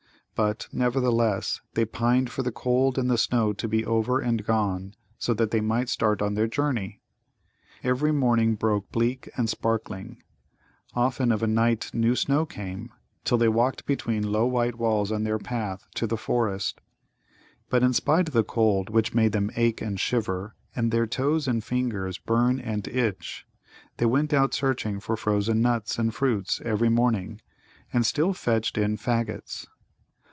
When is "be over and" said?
3.67-4.43